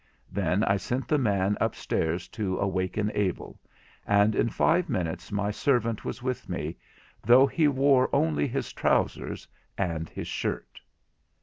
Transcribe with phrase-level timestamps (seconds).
[0.31, 3.59] Then I sent the man up stairs to awaken Abel,
[4.07, 6.75] and in five minutes my servant was with me,
[7.23, 10.79] though he wore only his trousers and his shirt.